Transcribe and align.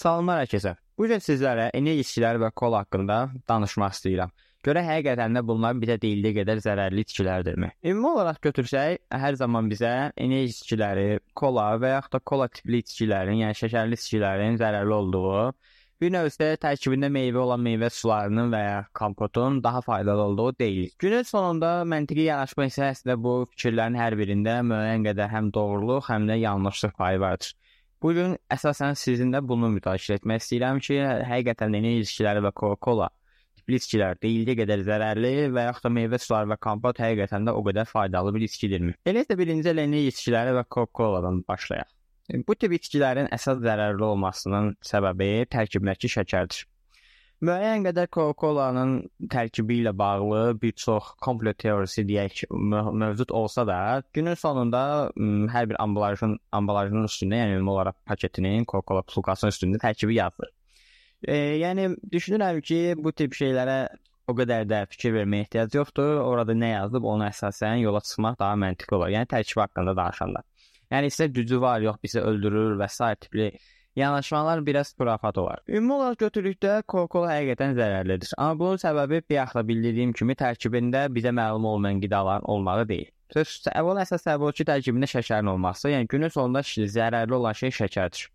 Salamlar 0.00 0.38
hər 0.40 0.48
kəsə. 0.48 0.70
Bu 0.96 1.04
gün 1.10 1.20
sizlərə 1.20 1.66
enerji 1.76 2.06
içkiləri 2.06 2.40
və 2.40 2.48
kola 2.56 2.78
haqqında 2.80 3.16
danışmaq 3.50 3.96
istəyirəm. 3.98 4.30
Görə 4.64 4.80
həqiqətən 4.86 5.36
də 5.36 5.42
bunlar 5.50 5.74
bizə 5.76 5.98
deyildiyi 6.00 6.38
qədər 6.38 6.62
zərərli 6.64 7.04
içkilərdirmi? 7.04 7.68
Ümumi 7.90 8.08
olaraq 8.14 8.38
götürsək, 8.46 9.02
hər 9.24 9.36
zaman 9.42 9.68
bizə 9.68 9.90
enerji 10.24 10.54
içkiləri, 10.54 11.04
kola 11.36 11.66
və 11.82 11.92
yaxud 11.92 12.16
da 12.16 12.22
kola 12.32 12.48
tipli 12.48 12.80
içkilərin, 12.80 13.42
yəni 13.42 13.60
şəkərli 13.60 14.00
içkilərin 14.00 14.56
zərərli 14.62 14.96
olduğu, 15.02 15.44
bir 16.00 16.16
növ 16.16 16.32
isə 16.32 16.52
tərkibində 16.64 17.12
meyvə 17.12 17.44
olan 17.44 17.64
meyvə 17.68 17.92
sularının 17.92 18.56
və 18.56 18.64
ya 18.64 18.82
kompotun 18.96 19.60
daha 19.64 19.84
faydalı 19.84 20.28
olduğu 20.30 20.50
deyilir. 20.64 20.96
Günün 21.04 21.28
sonunda 21.28 21.74
məntiqi 21.92 22.30
yanaşma 22.30 22.72
isə 22.72 22.88
əslində 22.88 23.20
bu 23.20 23.42
fikirlərin 23.52 24.00
hər 24.00 24.16
birində 24.16 24.62
müəyyən 24.64 25.10
qədər 25.12 25.34
həm 25.36 25.52
doğruluq, 25.52 26.08
həm 26.08 26.32
də 26.32 26.40
yanlışlıq 26.46 26.96
payı 26.96 27.20
vardır. 27.20 27.52
Bu 28.02 28.14
gün 28.16 28.36
əsasən 28.54 28.94
sizinlə 28.96 29.42
bunu 29.44 29.68
müzakirə 29.74 30.16
etmək 30.20 30.40
istəyirəm 30.40 30.78
ki, 30.84 30.94
həqiqətən 31.28 31.74
enerji 31.76 32.06
içkiləri 32.06 32.40
və 32.46 32.52
Coca-Cola 32.56 33.10
tipli 33.60 33.76
içkilər 33.76 34.16
deyildiyi 34.22 34.56
qədər 34.62 34.84
zərərli 34.86 35.32
və 35.52 35.66
yaxud 35.66 35.84
da 35.84 35.92
meyvə 35.98 36.20
suları 36.22 36.48
və 36.54 36.56
kompot 36.64 37.02
həqiqətən 37.04 37.48
də 37.48 37.52
o 37.52 37.60
qədər 37.66 37.88
faydalı 37.90 38.32
bir 38.36 38.46
içkidirmi? 38.48 38.96
Elə 39.04 39.26
isə 39.26 39.36
birinci 39.36 39.68
elə 39.74 39.84
enerji 39.88 40.14
içkiləri 40.14 40.56
və 40.56 40.64
Coca-Coladan 40.76 41.42
başlayaq. 41.48 41.92
Bu 42.46 42.54
tip 42.54 42.72
içkilərin 42.78 43.28
əsas 43.36 43.60
zərərli 43.60 44.06
olmasının 44.06 44.76
səbəbi 44.86 45.32
tərkibindəki 45.52 46.08
şəkərdir. 46.14 46.64
Müəyyən 47.40 47.86
qədər 47.86 48.08
Coca-Cola-nın 48.12 48.90
tərkibi 49.32 49.78
ilə 49.80 49.94
bağlı 49.96 50.40
bir 50.60 50.74
çox 50.76 51.14
komplo 51.24 51.54
teorisi 51.56 52.04
deyək 52.04 52.42
mövcud 52.52 53.32
olsa 53.32 53.64
da, 53.66 53.78
günün 54.12 54.36
sonunda 54.36 54.82
hər 55.54 55.70
bir 55.70 55.78
ambalajın 55.80 56.36
ambalajının 56.58 57.08
üstündə, 57.08 57.38
yəni 57.40 57.56
ümumi 57.56 57.72
olaraq 57.76 57.96
paketinin 58.12 58.68
Coca-Cola 58.68 59.06
butulkasının 59.06 59.56
üstündə 59.56 59.80
tərkibi 59.86 60.18
yazılır. 60.18 60.52
E, 61.24 61.38
yəni 61.62 61.88
düşünürəm 62.12 62.60
ki, 62.60 62.80
bu 63.00 63.12
tip 63.16 63.32
şeylərə 63.40 63.80
o 64.28 64.36
qədər 64.36 64.68
də 64.68 64.84
fikir 64.92 65.16
verməyə 65.16 65.48
ehtiyac 65.48 65.80
yoxdur. 65.80 66.20
Orada 66.20 66.52
nə 66.52 66.74
yazılıb, 66.74 67.08
ona 67.14 67.32
əsasən 67.32 67.80
yola 67.80 68.04
çıxmaq 68.04 68.36
daha 68.40 68.60
məntiqli 68.66 69.00
olar. 69.00 69.16
Yəni 69.16 69.32
tərkib 69.32 69.64
haqqında 69.64 69.96
danışanda. 69.96 70.44
Yəni 70.92 71.08
isə 71.08 71.32
gücü 71.32 71.60
var, 71.64 71.80
yox 71.80 72.02
bizi 72.04 72.20
öldürür 72.20 72.76
və 72.80 72.88
s. 72.92 73.14
tipli 73.24 73.52
yanaşmalar 74.00 74.64
biraz 74.66 74.92
xurafat 74.96 75.38
olar. 75.38 75.62
Ümumi 75.68 75.92
olaraq 75.98 76.18
götürdükdə 76.24 76.80
Coca-Cola 76.88 77.36
həqiqətən 77.36 77.76
zərərlidir. 77.78 78.34
Amma 78.38 78.58
bunun 78.58 78.82
səbəbi 78.82 79.22
bayaqda 79.30 79.62
bildiyim 79.68 80.12
kimi 80.16 80.36
tərkibində 80.40 81.06
bizə 81.14 81.32
məlum 81.36 81.68
olmayan 81.74 82.02
qidaların 82.02 82.48
olmağı 82.50 82.88
deyil. 82.88 83.08
Söz 83.30 83.68
əvvəl 83.70 84.02
əsas 84.02 84.26
səbəbi 84.26 84.58
ki, 84.58 84.66
tərkibində 84.72 85.06
şəkərin 85.10 85.52
olması, 85.52 85.92
yəni 85.92 86.10
günün 86.10 86.32
sonunda 86.34 86.64
zərərli 86.66 87.36
olan 87.36 87.58
şey 87.62 87.76
şəkərdir. 87.76 88.26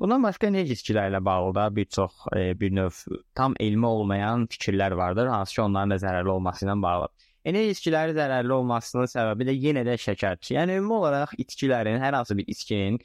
Bundan 0.00 0.24
başqa 0.26 0.48
enerji 0.48 0.74
içkilərlə 0.74 1.20
bağlı 1.24 1.52
da 1.54 1.64
bir 1.76 1.84
çox 1.96 2.24
e, 2.36 2.60
bir 2.60 2.72
növ 2.74 2.96
tam 3.38 3.54
elmi 3.60 3.86
olmayan 3.86 4.46
fikirlər 4.50 4.96
vardır, 4.98 5.28
hansı 5.30 5.54
ki, 5.54 5.60
onların 5.62 5.94
da 5.94 5.98
zərərli 6.02 6.32
olması 6.32 6.66
ilə 6.66 6.74
bağlı. 6.82 7.10
Enerji 7.44 7.76
içkiləri 7.76 8.16
zərərli 8.16 8.56
olmasının 8.56 9.10
səbəbi 9.12 9.46
də 9.50 9.54
yenə 9.66 9.84
də 9.86 9.98
şəkərdir. 10.00 10.54
Yəni 10.56 10.80
ümumi 10.80 10.96
olaraq 10.98 11.36
içkilərin, 11.44 12.00
hər 12.02 12.16
hansı 12.16 12.36
bir 12.38 12.48
içkinin 12.48 12.98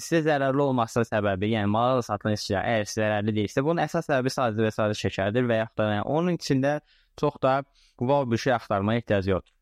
sizə 0.00 0.22
zərərli 0.26 0.62
olmasının 0.64 1.08
səbəbi, 1.08 1.52
yəni 1.52 1.70
mağazada 1.72 2.04
satılan 2.06 2.36
içkilər 2.38 2.68
əgər 2.72 2.88
sizə 2.88 3.02
zərərli 3.02 3.34
deyilsə, 3.38 3.64
bunun 3.66 3.82
əsas 3.84 4.08
səbəbi 4.08 4.32
sadəcə 4.32 4.66
və 4.66 4.74
sadəcə 4.76 5.06
şəkərdir 5.06 5.48
və 5.50 5.58
yaxud 5.62 5.82
da 5.82 5.88
yəni, 5.96 6.06
onun 6.16 6.38
içində 6.38 6.76
çox 7.20 7.40
da 7.42 7.56
wow 8.00 8.24
bir 8.30 8.40
şey 8.44 8.54
axtarmaya 8.56 9.02
ehtiyac 9.02 9.28
yoxdur. 9.28 9.54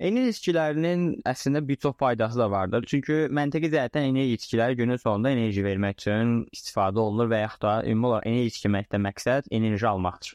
Enerji 0.00 0.32
içkilərinin 0.32 1.00
əslində 1.28 1.60
bir 1.68 1.76
çox 1.76 1.96
faydası 2.00 2.38
da 2.40 2.46
vardır. 2.50 2.84
Çünki 2.88 3.16
məntiqi 3.36 3.68
cəhətdən 3.74 4.06
enerji 4.08 4.38
içkiləri 4.38 4.78
günün 4.78 5.00
sonunda 5.02 5.32
enerji 5.34 5.64
vermək 5.64 5.98
üçün 5.98 6.30
istifadə 6.56 7.02
olunur 7.02 7.28
və 7.28 7.42
yaxud 7.42 7.66
da 7.66 7.74
ümumi 7.84 8.08
olaraq 8.08 8.30
enerji 8.30 8.54
içməkdə 8.54 9.00
məqsəd 9.04 9.50
enerji 9.52 9.88
almaqdır. 9.90 10.32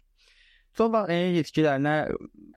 Son 0.77 0.93
vaxt 0.93 1.15
enerji 1.15 1.41
içkilərinə 1.47 1.95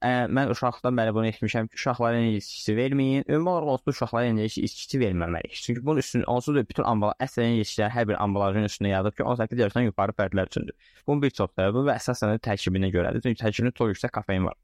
ə, 0.05 0.11
mən 0.33 0.53
uşaqlıqdan 0.53 0.99
bəri 0.99 1.15
bunu 1.17 1.29
etmişəm 1.31 1.69
ki, 1.71 1.79
uşaqlara 1.79 2.21
enerji 2.21 2.41
içkisi 2.43 2.75
verməyin. 2.79 3.25
Ümumi 3.29 3.51
olaraq 3.53 3.73
onsuz 3.75 3.95
uşaqlara 3.95 4.31
enerji 4.33 4.63
içkisi 4.69 5.01
verməməliyik. 5.03 5.61
Çünki 5.67 5.85
bunun 5.87 6.03
üstün 6.05 6.23
onsuz 6.35 6.57
da 6.57 6.65
bütün 6.69 6.89
ambal 6.93 7.15
əsl 7.27 7.45
enerji 7.47 7.67
içkilər 7.67 7.95
hər 7.97 8.09
bir 8.13 8.23
ambalajın 8.23 8.69
üstünə 8.71 8.95
yazılıb 8.95 9.19
ki, 9.21 9.29
18 9.35 9.65
yaşdan 9.65 9.89
yuxarı 9.89 10.17
fərdlər 10.23 10.53
üçündür. 10.53 10.95
Bunun 11.07 11.23
bir 11.23 11.35
çox 11.41 11.55
səbəbi 11.59 11.87
və 11.91 11.99
əsasən 11.99 12.35
də 12.37 12.43
tərkibinə 12.51 12.93
görədir. 12.95 13.27
Çünki 13.27 13.43
tərkibində 13.45 13.75
çox 13.81 13.95
yüksək 13.97 14.15
kofein 14.21 14.51
var. 14.51 14.59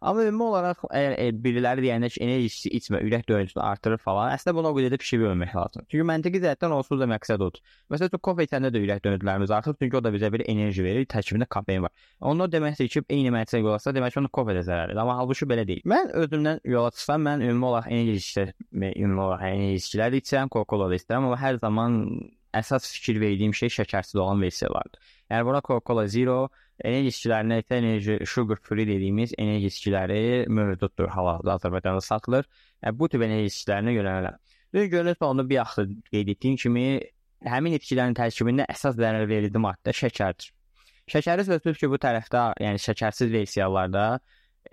Amma 0.00 0.24
ümumi 0.28 0.44
olaraq 0.44 0.82
əgər 0.90 1.14
e, 1.16 1.26
biriləri 1.44 1.84
deyəndə 1.86 2.10
ki, 2.12 2.20
enerji 2.24 2.72
içmə, 2.76 3.00
ürək 3.06 3.24
döyüntüsünü 3.30 3.62
artırır 3.64 4.00
falan, 4.02 4.32
əslində 4.34 4.54
buna 4.58 4.72
qədər 4.76 4.92
də 4.92 4.98
fikir 5.00 5.22
vermək 5.22 5.54
lazım. 5.56 5.86
Çünki 5.88 6.06
məntiqi 6.10 6.42
cəhətdən 6.44 6.74
onsuz 6.76 7.00
da 7.00 7.08
məqsəd 7.10 7.44
odur. 7.46 7.62
Məsələn, 7.92 8.22
kofe 8.28 8.46
içəndə 8.48 8.70
də 8.74 8.82
ürək 8.84 9.02
döyüntülərimiz 9.06 9.54
artır, 9.56 9.76
çünki 9.80 9.96
o 9.96 10.04
da 10.04 10.12
bizə 10.12 10.30
bir 10.34 10.44
enerji 10.52 10.84
verir, 10.84 11.08
tərkibində 11.08 11.48
kofein 11.48 11.86
var. 11.86 12.06
Onu 12.20 12.48
deməkdir 12.52 12.92
ki, 12.92 13.04
eyni 13.08 13.32
yola 13.32 13.78
çıxsa, 13.80 13.96
demək 13.96 14.12
ki, 14.12 14.20
onun 14.20 14.32
kofe 14.36 14.56
də 14.58 14.66
zərərlidir. 14.68 15.00
Amma 15.00 15.16
halbuki 15.16 15.48
belə 15.48 15.64
deyil. 15.68 15.84
Mən 15.88 16.12
özümdən 16.24 16.64
yola 16.68 16.92
çıxsam, 16.92 17.24
mən 17.24 17.46
ümumi 17.48 17.70
olaraq 17.72 17.92
enerji 17.96 18.20
içsə, 18.20 18.46
ümumi 18.76 19.22
olaraq 19.30 19.48
enerji 19.48 19.80
içkiləri 19.80 20.20
içirəm, 20.22 20.52
Coca-Cola 20.52 20.90
da 20.92 21.00
istəyirəm, 21.00 21.30
amma 21.30 21.40
hər 21.40 21.60
zaman 21.62 22.02
əsas 22.56 22.88
fikir 22.96 23.20
verdiyim 23.20 23.54
şey 23.54 23.72
şəkərsiz 23.80 24.20
olan 24.20 24.40
versiyalardır. 24.44 25.00
Yəni 25.30 25.48
buna 25.48 25.60
Coca-Cola 25.64 26.06
Zero 26.08 26.38
enerji 26.84 27.12
içkilərinə 27.14 27.60
isə 27.62 27.78
enerji 27.80 28.18
sugar 28.28 28.60
free 28.62 28.86
dediyimiz 28.88 29.34
enerji 29.38 29.70
içkiləri 29.72 30.20
mövcuddur 30.48 31.08
hal-hazırda 31.14 31.56
Azərbaycanda 31.60 32.02
satılır. 32.04 32.48
Yəni, 32.84 32.98
bu 32.98 33.08
tip 33.12 33.22
enerji 33.26 33.52
içkilərinə 33.52 33.94
yönəlirlər. 33.96 34.36
Bir 34.74 34.90
görünür 34.92 35.16
sonunda 35.20 35.48
bir 35.48 35.54
yaxşı 35.60 35.86
qeyd 36.10 36.34
etdiyim 36.34 36.56
kimi 36.56 36.86
həmin 37.46 37.78
içkilərin 37.78 38.16
tərkibində 38.18 38.66
əsas 38.72 38.96
zərər 38.98 39.28
verici 39.30 39.62
maddə 39.62 39.94
şəkərdir. 39.96 40.52
Şəkəri 41.12 41.46
sözsüz 41.46 41.78
ki, 41.78 41.88
bu 41.92 42.00
tərəfdə, 42.02 42.42
yəni 42.60 42.82
şəkərsiz 42.82 43.30
versiyalarda 43.30 44.06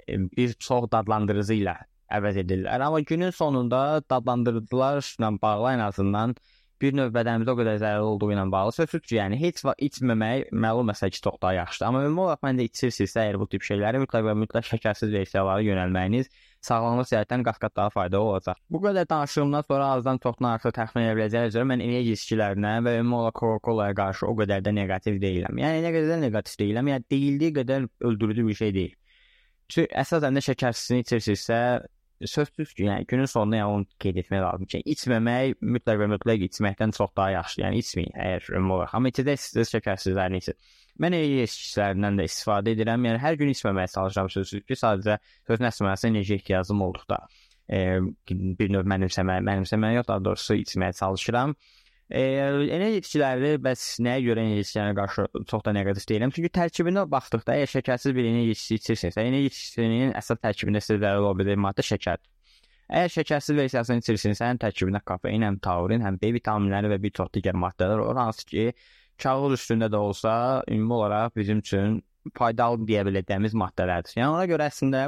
bir 0.10 0.56
çox 0.66 0.90
dadlandırıcı 0.92 1.60
ilə 1.62 1.76
əvəz 2.14 2.40
edirlər. 2.44 2.82
Amma 2.82 3.00
günün 3.00 3.32
sonunda 3.32 4.02
dadlandırıcılarla 4.10 5.30
bağlı 5.42 5.70
ən 5.76 5.84
azından 5.88 6.36
bir 6.84 6.96
növ 6.98 7.12
bədənimizə 7.16 7.54
o 7.54 7.58
qədər 7.60 7.78
zərərli 7.82 8.08
olduğu 8.12 8.32
ilə 8.36 8.46
bağlı 8.52 8.76
sözsüz 8.78 9.04
ki, 9.08 9.16
yəni 9.18 9.40
heç 9.42 9.64
vaxt 9.66 9.84
içməmək 9.88 10.50
məlum 10.66 10.92
məsələ 10.92 11.14
ki, 11.16 11.22
çox 11.26 11.38
daha 11.42 11.54
yaxşıdır. 11.58 11.88
Amma 11.88 12.02
ümumi 12.06 12.26
olaraq 12.26 12.44
məndə 12.46 12.68
içirsinizsə, 12.70 13.24
əgər 13.24 13.40
bu 13.42 13.48
tip 13.54 13.66
şeyləri 13.68 14.02
mütləq 14.04 14.26
və 14.28 14.36
mütləq 14.44 14.68
şəkərsiz 14.70 15.14
versiyalara 15.16 15.64
yönəlməyiniz 15.66 16.30
sağlamlıq 16.64 17.10
cəhətdən 17.12 17.44
qat-qat 17.48 17.76
daha 17.76 17.92
faydalı 17.92 18.34
olacaq. 18.34 18.60
Bu 18.72 18.80
qədər 18.84 19.08
danışığımdan 19.10 19.66
sonra 19.68 19.88
azdan 19.98 20.20
çoxdan 20.24 20.50
artıq 20.54 20.76
təxmin 20.78 21.08
edə 21.08 21.16
biləcəyiniz 21.18 21.56
üzrə 21.56 21.66
mən 21.72 21.84
enerji 21.84 22.14
içkilərinə 22.18 22.74
və 22.86 22.96
ümumi 23.02 23.18
olaraq 23.20 23.40
Coca-Cola'ya 23.42 23.98
qarşı 24.00 24.28
o 24.30 24.36
qədər 24.40 24.64
də 24.64 24.76
neqativ 24.78 25.20
deyiləm. 25.24 25.60
Yəni 25.60 25.84
nə 25.84 25.92
qədər 25.96 26.14
də 26.14 26.20
neqativ 26.24 26.60
deyiləm, 26.64 26.92
yəni 26.94 27.10
deyildiyi 27.12 27.56
qədər 27.60 27.90
öldürücü 28.12 28.48
bir 28.48 28.60
şey 28.62 28.74
deyil. 28.80 28.96
Çünki 29.74 29.92
əsasən 30.04 30.40
də 30.40 30.46
şəkərsizini 30.48 31.04
içirsinizsə, 31.04 31.60
sözsüz 32.30 32.74
ki, 32.74 32.88
yəni 32.88 33.08
günün 33.10 33.30
sonunda 33.30 33.60
yəni 33.60 33.78
onu 33.78 33.88
qeyd 34.04 34.20
etmək 34.24 34.44
lazımdır 34.44 34.72
ki, 34.74 34.82
içməmək 34.96 35.64
mütləq 35.76 36.02
və 36.02 36.10
mütləq 36.16 36.46
içməkdən 36.50 36.96
çox 36.98 37.14
daha 37.18 37.30
yaxşıdır. 37.38 37.66
Yəni 37.68 37.84
içməyin 37.84 38.20
əgər 38.26 38.50
ümumi 38.58 38.76
olaraq. 38.78 38.98
Amma 39.00 39.14
içəcək 39.14 39.40
istəyirsiniz 39.40 39.74
şəkərsizlərini 39.78 40.44
için. 40.44 40.60
Mən 41.04 41.18
enerji 41.18 41.48
içkilərindən 41.48 42.20
də 42.22 42.28
istifadə 42.30 42.76
edirəm. 42.76 43.10
Yəni 43.10 43.24
hər 43.24 43.40
gün 43.40 43.54
içməməyə 43.54 43.94
çalışıram 43.96 44.30
sözsüz 44.38 44.68
ki, 44.68 44.80
sadəcə 44.84 45.18
sözün 45.50 45.70
əsməsi 45.72 46.12
enerji 46.12 46.38
ehtiyacım 46.40 46.86
olduqda 46.88 47.24
e, 47.72 48.00
bir 48.60 48.74
növ 48.74 48.88
mənimsəmə, 48.90 49.40
mənimsəməyə 49.48 50.00
yox, 50.00 50.10
daha 50.10 50.24
doğrusu 50.28 50.58
içməyə 50.64 50.96
çalışıram. 51.00 51.56
E, 51.56 51.83
enerji 52.14 53.02
içkiləri 53.02 53.56
bəs 53.64 53.84
nəyə 54.06 54.22
görə 54.28 54.44
enerji 54.46 54.68
içkilərinə 54.68 54.96
qarşı 55.00 55.26
çox 55.50 55.64
da 55.66 55.74
neqativ 55.74 56.06
deyirəm? 56.12 56.34
Çünki 56.36 56.52
tərkibinə 56.54 57.06
baxdıqda 57.10 57.56
əgər 57.58 57.72
şəkərsiz 57.72 58.14
bir 58.14 58.28
enerji 58.30 58.54
içkisi 58.54 58.78
içirsinizsə, 58.82 59.26
enerji 59.26 59.50
içkisinin 59.50 60.14
əsas 60.20 60.42
tərkibində 60.44 60.84
sizə 60.84 61.00
zərərli 61.00 61.26
ola 61.26 61.34
biləcək 61.40 61.62
maddə 61.66 61.88
şəkərdir. 61.90 62.30
Əgər 62.94 63.14
şəkərsiz 63.16 63.58
versiyasını 63.58 64.04
içirsinizsə, 64.04 64.50
həm 64.52 64.60
tərkibində 64.62 65.02
kofein, 65.08 65.46
həm 65.48 65.58
taurin, 65.64 66.04
həm 66.06 66.20
B 66.22 66.34
vitaminləri 66.36 66.92
və 66.92 67.00
bir 67.02 67.14
çox 67.18 67.32
digər 67.34 67.58
maddələr 67.58 68.04
olur, 68.04 68.20
hansı 68.22 68.46
ki, 68.46 68.66
kağız 69.24 69.56
üstündə 69.58 69.90
də 69.90 69.98
olsa, 69.98 70.34
ümumi 70.70 71.00
olaraq 71.00 71.38
bizim 71.40 71.64
üçün 71.64 72.02
faydalı 72.38 72.86
deyə 72.88 73.08
biləcəyimiz 73.08 73.56
maddələrdir. 73.58 74.20
Yəni 74.20 74.36
ona 74.36 74.46
görə 74.52 74.68
əslində 74.70 75.08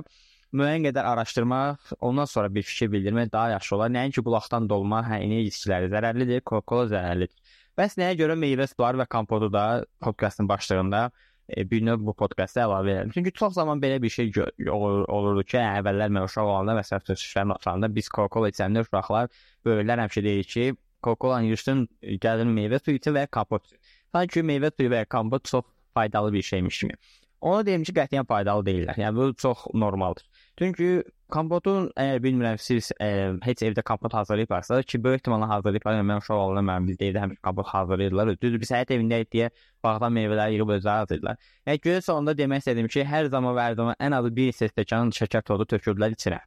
müəyyən 0.55 0.87
qədər 0.87 1.07
araşdırmaq, 1.11 1.91
ondan 2.05 2.27
sonra 2.31 2.49
bir 2.55 2.63
fikir 2.63 2.91
bildirmək 2.93 3.31
daha 3.33 3.49
yaxşı 3.55 3.75
olar. 3.75 3.91
Nəinki 3.93 4.23
bulaqdan 4.25 4.69
dolma, 4.69 5.01
hə, 5.07 5.19
enerji 5.25 5.51
içkiləri 5.53 5.91
zərərlidir, 5.91 6.43
Coca-Cola 6.47 6.87
zərərlidir. 6.93 7.53
Bəs 7.75 7.97
nəyə 7.99 8.15
görə 8.21 8.37
meyvə 8.39 8.67
suları 8.71 9.01
və 9.01 9.07
kompotu 9.11 9.49
da 9.51 9.65
podkastın 10.03 10.47
başlığında 10.49 11.01
e, 11.49 11.65
bir 11.71 11.83
növ 11.83 12.05
bu 12.07 12.13
podkasta 12.15 12.63
əlavə 12.63 12.93
edirəm. 12.93 13.11
Çünki 13.17 13.33
çox 13.35 13.53
zaman 13.59 13.81
belə 13.83 13.99
bir 14.01 14.09
şey 14.09 14.31
olur, 14.71 15.03
olurdu 15.11 15.43
ki, 15.43 15.57
hə, 15.59 15.81
əvvəllər 15.81 16.15
mən 16.15 16.29
uşaq 16.29 16.53
olanda 16.53 16.77
məsələn 16.79 17.05
sözlərin 17.11 17.55
oturanda 17.57 17.91
biz 17.95 18.09
Coca-Cola 18.15 18.53
içəndə 18.53 18.85
uşaqlar 18.87 19.29
böyüklər 19.67 20.05
həmişə 20.05 20.23
deyir 20.23 20.49
ki, 20.55 20.65
Coca-Cola-nın 21.03 21.51
yürüsün, 21.51 21.85
gəlin 22.23 22.55
meyvə 22.55 22.79
suyu 22.81 23.01
için 23.01 23.13
və 23.17 23.27
kompot. 23.27 23.75
Sanki 24.15 24.41
meyvə 24.41 24.71
suyu 24.71 24.93
və 24.93 25.03
kompot 25.11 25.45
çox 25.51 25.67
faydalı 25.93 26.33
bir 26.33 26.41
şeymiş 26.41 26.79
kimi. 26.79 26.95
Ona 27.41 27.65
deyim 27.65 27.83
ki, 27.83 27.93
qətiyyən 27.93 28.25
faydalı 28.25 28.65
deyillər. 28.65 28.97
Yəni 28.97 29.15
bu 29.19 29.33
çox 29.37 29.67
normaldır. 29.73 30.23
Çünki 30.59 31.03
kompotun 31.33 31.89
əgər 31.99 32.21
bilmirəm 32.23 32.59
siz 32.61 32.91
ə, 33.01 33.07
heç 33.43 33.63
evdə 33.67 33.83
kompot 33.83 34.13
hazırlayıblarsa 34.15 34.81
ki, 34.87 35.01
böyük 35.03 35.19
ehtimalla 35.19 35.49
hazırlayıblar. 35.49 35.97
Yəni 35.97 36.07
mən 36.11 36.21
uşaq 36.21 36.41
olanda 36.43 36.63
mən 36.69 36.87
bizdə 36.87 37.09
evdə 37.09 37.23
həmişə 37.25 37.41
kompot 37.47 37.67
hazırlayırdılar. 37.73 38.31
Düzdür, 38.37 38.61
biz 38.61 38.71
həyat 38.71 38.93
evindəyik 38.95 39.31
deyə 39.35 39.49
bağdan 39.83 40.15
meyvələri 40.15 40.55
yığıb 40.55 40.71
özləri 40.77 41.03
hazırlayırlar. 41.03 41.51
Yəni 41.67 41.83
günün 41.87 42.05
sonunda 42.07 42.37
demək 42.39 42.63
istədim 42.63 42.87
ki, 42.93 43.03
hər 43.09 43.27
zaman 43.33 43.57
və 43.57 43.67
hər 43.67 43.79
zaman 43.81 43.99
ən 44.07 44.15
azı 44.19 44.31
bir 44.39 44.55
stəkan 44.61 45.11
şəkər 45.19 45.43
tozu 45.49 45.67
tökürdülər 45.75 46.15
içinə. 46.15 46.39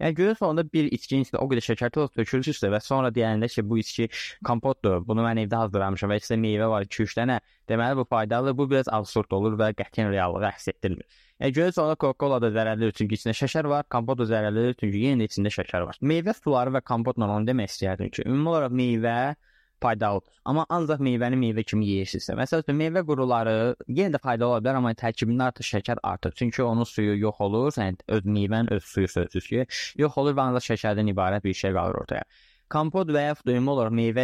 Yəni 0.00 0.14
günün 0.14 0.34
sonunda 0.34 0.64
bir 0.72 0.88
içkinin 0.92 1.22
içində 1.22 1.38
o 1.38 1.46
qədər 1.50 1.64
şəkər 1.68 1.92
tozu 1.94 2.10
tökülürsə 2.16 2.70
və 2.72 2.80
sonra 2.82 3.12
deyəndə 3.14 3.46
ki, 3.52 3.62
bu 3.70 3.78
içki 3.78 4.08
kompotdur, 4.46 5.04
bunu 5.06 5.22
mən 5.22 5.44
evdə 5.44 5.60
hazırlamışam 5.62 6.10
və 6.10 6.18
içində 6.18 6.38
meyvə 6.42 6.70
var 6.72 6.88
2-3 6.88 7.14
dənə, 7.20 7.38
deməli 7.70 8.00
bu 8.00 8.04
faydalıdır. 8.10 8.56
Bu 8.58 8.66
biraz 8.72 8.90
absurd 8.98 9.36
olur 9.38 9.54
və 9.60 9.70
qətiyyən 9.78 10.10
reallığı 10.10 10.48
əks 10.50 10.68
etdirmir. 10.74 11.06
Yəni 11.40 11.54
günün 11.60 11.76
sonunda 11.78 11.96
Coca-Cola 12.02 12.40
da 12.42 12.50
zərərlidir 12.54 12.98
çünki 12.98 13.20
içində 13.20 13.36
şəkər 13.38 13.70
var, 13.70 13.86
kompot 13.90 14.18
da 14.18 14.26
zərərlidir 14.34 14.76
çünki 14.82 15.06
yenə 15.06 15.22
də 15.22 15.30
içində 15.30 15.54
şəkər 15.54 15.86
var. 15.86 16.02
Meyvə 16.02 16.34
suları 16.42 16.74
və 16.74 16.82
kompotla 16.90 17.30
onu 17.30 17.46
demək 17.46 17.70
istəyirdim 17.70 18.10
ki, 18.14 18.26
ümumi 18.26 18.50
olaraq 18.50 18.74
meyvə 18.82 19.16
faydalıdır. 19.84 20.40
Amma 20.50 20.64
ancaq 20.76 21.04
meyvəni 21.08 21.38
meyvə 21.40 21.64
kimi 21.68 21.86
yeyirsinizsə, 21.90 22.36
məsələn, 22.40 22.80
meyvə 22.80 23.04
quruları 23.08 23.54
yenə 23.88 24.16
də 24.16 24.22
faydalı 24.24 24.56
ola 24.56 24.64
bilər, 24.64 24.80
amma 24.80 24.94
tərkibində 25.04 25.50
artıq 25.52 25.70
şəkər 25.70 26.02
artır. 26.14 26.34
Çünki 26.40 26.64
onun 26.64 26.88
suyu 26.88 27.14
yox 27.20 27.44
olur, 27.46 27.70
yəni 27.78 28.00
öz 28.16 28.26
meyvənin 28.38 28.72
öz 28.76 28.90
suyu 28.94 29.12
sözsüz 29.18 29.52
ki, 29.52 29.68
yox 30.04 30.18
olur 30.24 30.36
və 30.36 30.48
ancaq 30.48 30.72
şəkərdən 30.72 31.14
ibarət 31.14 31.46
bir 31.46 31.62
şey 31.62 31.76
qalır 31.78 32.02
ortaya. 32.04 32.26
Kompot 32.72 33.10
və 33.12 33.20
ya 33.26 33.34
ümumi 33.44 33.70
olaraq 33.70 33.92
meyvə 33.94 34.22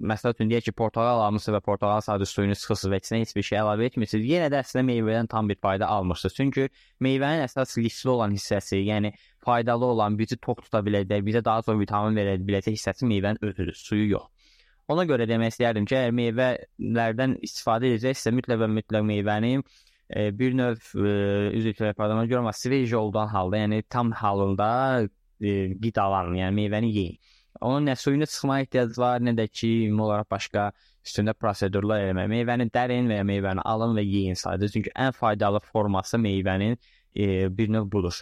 məsəl 0.00 0.32
üçün 0.32 0.48
deyək 0.50 0.70
ki, 0.70 0.72
portağal 0.80 1.20
almısınız 1.26 1.58
və 1.58 1.60
portağal 1.66 2.00
sadə 2.02 2.26
suyunu 2.26 2.56
sıxırsınız 2.56 2.92
və 2.94 3.00
içinə 3.02 3.20
heç 3.22 3.34
bir 3.36 3.44
şey 3.48 3.58
əlavə 3.60 3.86
etmirsiniz, 3.90 4.24
yenə 4.26 4.48
də 4.50 4.62
əslində 4.64 4.86
meyvədən 4.88 5.28
tam 5.30 5.50
bir 5.52 5.60
fayda 5.62 5.86
almırsınız. 5.92 6.34
Çünki 6.38 6.64
meyvənin 7.04 7.44
əsas 7.44 7.76
lifli 7.78 8.10
olan 8.10 8.32
hissəsi, 8.34 8.80
yəni 8.88 9.12
faydalı 9.44 9.84
olan, 9.94 10.16
bizi 10.18 10.40
tox 10.40 10.64
tuta 10.64 10.80
biləcək, 10.86 11.22
bizə 11.28 11.44
daha 11.44 11.62
çox 11.68 11.78
vitamin 11.78 12.16
verə 12.18 12.38
biləcək 12.40 12.78
hissəsi 12.78 13.10
meyvənin 13.12 13.44
özüdür, 13.44 13.76
suyu 13.76 14.08
yox. 14.16 14.41
Ona 14.90 15.04
görə 15.06 15.26
demək 15.30 15.54
istəyərdim 15.54 15.86
ki, 15.86 15.96
əgər 15.98 16.14
meyvələrdən 16.18 17.36
istifadə 17.46 17.92
edəcəksə, 17.92 18.32
mütləq 18.34 18.58
və 18.64 18.68
mütləq 18.72 19.04
meyvəni 19.06 19.52
e, 19.58 20.30
bir 20.38 20.56
növ 20.58 20.80
e, 20.96 21.12
üzr 21.58 21.70
istəyirəm, 21.70 21.98
pardon, 21.98 22.22
görə 22.26 22.42
amma 22.42 22.54
sveji 22.56 22.96
olan 22.98 23.30
halda, 23.30 23.60
yəni 23.62 23.82
tam 23.88 24.10
halında 24.18 24.70
e, 25.04 25.54
qidalanın, 25.82 26.40
yəni 26.42 26.58
meyvəni 26.58 26.90
yeyin. 26.96 27.20
Onun 27.62 27.86
nə 27.86 27.94
suyunu 27.96 28.26
çıxmağa 28.26 28.58
ehtiyac 28.64 28.98
var, 28.98 29.22
nə 29.22 29.36
də 29.38 29.46
ki, 29.48 29.70
ümumi 29.86 30.06
olaraq 30.08 30.30
başqa 30.34 30.70
üstündə 31.06 31.34
prosedurlar 31.38 32.02
eləmək. 32.08 32.30
Meyvəni 32.32 32.68
dərin 32.74 33.10
və 33.10 33.20
ya 33.20 33.28
meyvəni 33.28 33.62
alın 33.72 33.94
və 33.98 34.02
yeyin 34.02 34.38
sadəcə. 34.38 34.72
Çünki 34.76 34.94
ən 34.98 35.14
faydalı 35.14 35.60
forması 35.68 36.18
meyvənin 36.18 36.76
e, 37.14 37.26
bir 37.58 37.70
növ 37.70 37.90
budur. 37.92 38.18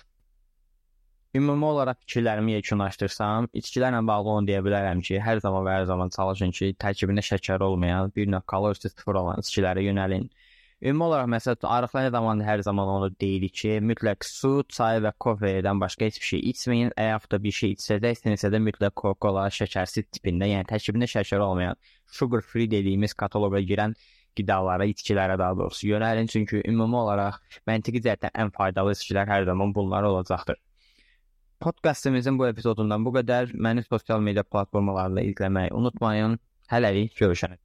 Ümumi 1.38 1.62
olaraq 1.64 1.98
fikirlərimi 2.02 2.56
yekunlaşdırsam, 2.56 3.46
içkilərlə 3.54 4.00
bağlı 4.06 4.30
onu 4.32 4.48
deyə 4.48 4.60
bilərəm 4.66 4.98
ki, 5.06 5.20
hər 5.22 5.38
zaman 5.42 5.62
və 5.62 5.74
hər 5.76 5.84
zaman 5.86 6.08
çalışın 6.10 6.54
ki, 6.56 6.70
tərkibində 6.82 7.22
şəkər 7.22 7.62
olmayan, 7.62 8.08
bir 8.16 8.26
növ 8.32 8.42
kalorisi 8.50 8.88
sıfır 8.90 9.18
olan 9.20 9.44
içkilərə 9.44 9.84
yönəlin. 9.84 10.24
Ümumi 10.82 11.04
olaraq 11.06 11.28
məsələn 11.30 11.68
arıqlar 11.76 12.08
zamanı 12.16 12.48
hər 12.48 12.64
zaman 12.66 12.90
onu 12.96 13.10
deyirik 13.22 13.54
ki, 13.60 13.76
mütləq 13.92 14.26
su, 14.26 14.50
çay 14.76 14.98
və 15.04 15.12
kofedən 15.22 15.78
başqa 15.82 16.08
heç 16.08 16.18
bir 16.18 16.28
şey 16.30 16.42
içməyin. 16.50 16.90
Əgər 17.04 17.28
da 17.30 17.40
bir 17.44 17.54
şey 17.58 17.76
içsəzsinizsə 17.76 18.50
də 18.50 18.60
mütləq 18.64 18.96
Coca-Cola 19.02 19.44
şəkərsiz 19.54 20.08
tipində, 20.16 20.48
yəni 20.50 20.66
tərkibində 20.72 21.06
şəkər 21.12 21.44
olmayan, 21.44 21.78
sugar 22.10 22.42
free 22.42 22.66
dediyimiz 22.72 23.14
kataloqa 23.22 23.60
girən 23.70 23.94
qidalara, 24.34 24.88
içkilərə 24.96 25.38
daha 25.38 25.54
doğrusu 25.62 25.92
yönəlin, 25.92 26.32
çünki 26.34 26.64
ümumi 26.74 26.98
olaraq 27.04 27.38
məntiqi 27.70 28.02
cəhətdən 28.08 28.34
ən 28.34 28.50
faydalı 28.58 28.96
içkilər 28.98 29.30
hər 29.30 29.46
zaman 29.52 29.76
bunlar 29.78 30.10
olacaqdır. 30.10 30.58
Podkastımızın 31.60 32.38
bu 32.38 32.46
epizodundan 32.48 33.04
bu 33.04 33.12
qədər. 33.18 33.50
Məni 33.52 33.84
sosial 33.84 34.22
media 34.24 34.46
platformalarında 34.48 35.26
izləməyi 35.28 35.74
unutmayın. 35.76 36.38
Hələlik 36.72 37.12
görüşərik. 37.20 37.60